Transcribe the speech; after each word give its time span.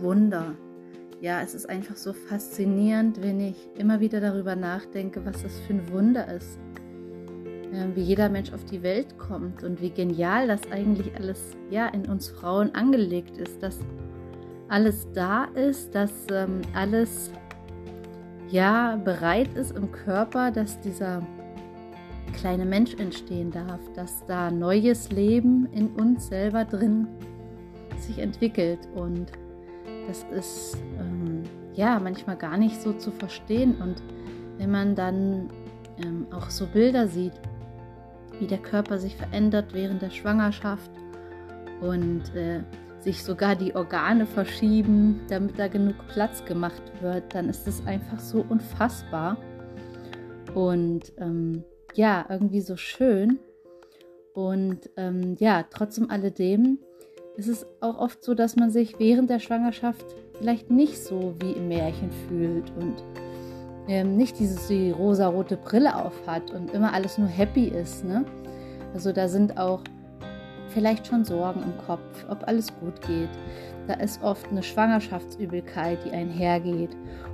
Wunder. 0.00 0.54
Ja, 1.20 1.40
es 1.40 1.54
ist 1.54 1.68
einfach 1.68 1.96
so 1.96 2.12
faszinierend, 2.12 3.22
wenn 3.22 3.40
ich 3.40 3.56
immer 3.76 4.00
wieder 4.00 4.20
darüber 4.20 4.54
nachdenke, 4.54 5.24
was 5.24 5.42
das 5.42 5.58
für 5.60 5.74
ein 5.74 5.90
Wunder 5.90 6.26
ist. 6.34 6.58
wie 7.94 8.02
jeder 8.02 8.28
Mensch 8.28 8.52
auf 8.52 8.64
die 8.64 8.82
Welt 8.82 9.18
kommt 9.18 9.62
und 9.62 9.80
wie 9.82 9.90
genial 9.90 10.48
das 10.48 10.60
eigentlich 10.70 11.14
alles 11.16 11.56
ja, 11.70 11.88
in 11.88 12.06
uns 12.06 12.28
Frauen 12.28 12.74
angelegt 12.74 13.36
ist, 13.38 13.62
dass 13.62 13.80
alles 14.68 15.06
da 15.12 15.44
ist, 15.54 15.94
dass 15.94 16.12
ähm, 16.30 16.62
alles 16.74 17.30
ja 18.48 18.96
bereit 18.96 19.52
ist 19.54 19.76
im 19.76 19.90
Körper, 19.92 20.50
dass 20.50 20.80
dieser 20.80 21.22
kleine 22.34 22.64
Mensch 22.64 22.94
entstehen 22.94 23.50
darf, 23.50 23.80
dass 23.94 24.24
da 24.26 24.50
neues 24.50 25.10
Leben 25.10 25.68
in 25.72 25.88
uns 25.88 26.28
selber 26.28 26.64
drin 26.64 27.08
sich 27.98 28.18
entwickelt 28.18 28.80
und 28.94 29.32
das 30.06 30.24
ist 30.30 30.76
ähm, 30.98 31.42
ja 31.74 31.98
manchmal 31.98 32.36
gar 32.36 32.56
nicht 32.56 32.80
so 32.80 32.92
zu 32.92 33.10
verstehen 33.10 33.76
und 33.80 34.02
wenn 34.58 34.70
man 34.70 34.94
dann 34.94 35.50
ähm, 36.02 36.26
auch 36.30 36.50
so 36.50 36.66
Bilder 36.66 37.08
sieht, 37.08 37.34
wie 38.38 38.46
der 38.46 38.58
Körper 38.58 38.98
sich 38.98 39.16
verändert 39.16 39.72
während 39.72 40.02
der 40.02 40.10
Schwangerschaft 40.10 40.90
und 41.80 42.34
äh, 42.34 42.62
sich 43.00 43.22
sogar 43.22 43.54
die 43.54 43.74
Organe 43.74 44.26
verschieben, 44.26 45.20
damit 45.28 45.58
da 45.58 45.68
genug 45.68 45.96
Platz 46.08 46.44
gemacht 46.44 46.82
wird, 47.00 47.34
dann 47.34 47.48
ist 47.48 47.68
es 47.68 47.86
einfach 47.86 48.18
so 48.18 48.44
unfassbar 48.48 49.36
und 50.54 51.12
ähm, 51.18 51.64
ja, 51.94 52.24
irgendwie 52.28 52.60
so 52.60 52.76
schön. 52.76 53.38
Und 54.32 54.90
ähm, 54.96 55.36
ja, 55.38 55.64
trotzdem 55.68 56.10
alledem 56.10 56.78
ist 57.36 57.48
es 57.48 57.66
auch 57.80 57.98
oft 57.98 58.24
so, 58.24 58.34
dass 58.34 58.56
man 58.56 58.70
sich 58.70 58.98
während 58.98 59.30
der 59.30 59.38
Schwangerschaft 59.38 60.04
vielleicht 60.38 60.70
nicht 60.70 60.98
so 60.98 61.34
wie 61.40 61.52
im 61.52 61.68
Märchen 61.68 62.10
fühlt 62.28 62.72
und 62.78 62.94
ähm, 63.88 64.16
nicht 64.16 64.38
dieses 64.38 64.66
die 64.68 64.90
rosa-rote 64.90 65.56
Brille 65.56 65.94
auf 65.94 66.14
hat 66.26 66.50
und 66.50 66.72
immer 66.72 66.92
alles 66.92 67.18
nur 67.18 67.28
happy 67.28 67.68
ist. 67.68 68.04
Ne? 68.04 68.24
Also 68.94 69.12
da 69.12 69.28
sind 69.28 69.58
auch 69.58 69.82
vielleicht 70.70 71.06
schon 71.06 71.24
Sorgen 71.24 71.62
im 71.62 71.76
Kopf, 71.86 72.26
ob 72.28 72.46
alles 72.48 72.68
gut 72.80 73.00
geht. 73.06 73.30
Da 73.86 73.94
ist 73.94 74.22
oft 74.22 74.48
eine 74.50 74.62
Schwangerschaftsübelkeit, 74.62 75.98
die 76.04 76.10
einhergeht. 76.10 76.90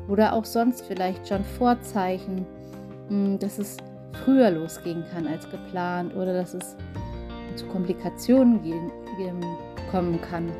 Oder 0.08 0.34
auch 0.34 0.44
sonst 0.44 0.82
vielleicht 0.82 1.26
schon 1.26 1.44
Vorzeichen, 1.44 2.44
hm, 3.08 3.38
dass 3.38 3.58
es 3.58 3.78
früher 4.24 4.50
losgehen 4.50 5.04
kann 5.12 5.26
als 5.26 5.48
geplant 5.50 6.14
oder 6.14 6.34
dass 6.34 6.54
es 6.54 6.76
zu 7.56 7.66
Komplikationen 7.66 8.62
gehen, 8.62 8.90
kommen 9.90 10.20
kann. 10.20 10.50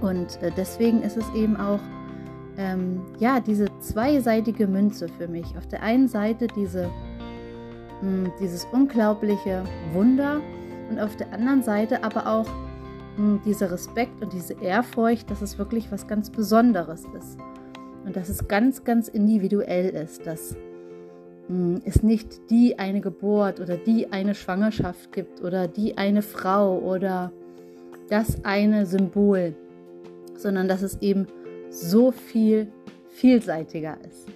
Und 0.00 0.42
äh, 0.42 0.50
deswegen 0.56 1.02
ist 1.02 1.16
es 1.16 1.24
eben 1.34 1.56
auch 1.56 1.80
ähm, 2.56 3.02
ja 3.18 3.40
diese 3.40 3.66
zweiseitige 3.80 4.66
Münze 4.66 5.08
für 5.08 5.28
mich. 5.28 5.56
Auf 5.56 5.66
der 5.66 5.82
einen 5.82 6.08
Seite 6.08 6.46
diese, 6.46 6.90
mh, 8.02 8.26
hm, 8.26 8.32
dieses 8.40 8.66
unglaubliche 8.72 9.64
Wunder 9.92 10.40
und 10.90 11.00
auf 11.00 11.16
der 11.16 11.32
anderen 11.32 11.62
Seite 11.62 12.04
aber 12.04 12.26
auch 12.26 12.46
mh, 12.46 13.16
hm, 13.16 13.40
dieser 13.44 13.70
Respekt 13.70 14.22
und 14.22 14.32
diese 14.32 14.54
Ehrfurcht, 14.54 15.30
dass 15.30 15.42
es 15.42 15.58
wirklich 15.58 15.90
was 15.90 16.06
ganz 16.06 16.30
Besonderes 16.30 17.04
ist 17.18 17.38
und 18.04 18.16
dass 18.16 18.28
es 18.28 18.46
ganz, 18.48 18.84
ganz 18.84 19.08
individuell 19.08 19.88
ist, 19.88 20.26
dass 20.26 20.56
es 21.84 22.02
nicht 22.02 22.50
die 22.50 22.78
eine 22.78 23.00
Geburt 23.00 23.60
oder 23.60 23.76
die 23.76 24.10
eine 24.12 24.34
Schwangerschaft 24.34 25.12
gibt 25.12 25.42
oder 25.42 25.68
die 25.68 25.98
eine 25.98 26.22
Frau 26.22 26.78
oder 26.78 27.32
das 28.08 28.44
eine 28.44 28.86
Symbol, 28.86 29.54
sondern 30.36 30.68
dass 30.68 30.82
es 30.82 31.00
eben 31.02 31.26
so 31.70 32.12
viel 32.12 32.68
vielseitiger 33.08 33.98
ist. 34.08 34.28